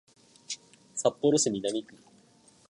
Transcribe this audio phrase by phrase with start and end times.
[0.95, 1.95] 札幌市南区